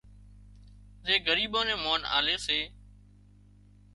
زي 1.09 1.15
ڳريٻان 1.27 1.63
نين 1.69 1.79
مانَ 1.85 2.01
آلي 2.17 2.35
سي 2.45 2.59